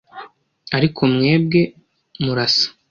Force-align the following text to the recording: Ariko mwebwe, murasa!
Ariko 0.77 1.01
mwebwe, 1.13 1.61
murasa! 2.23 2.65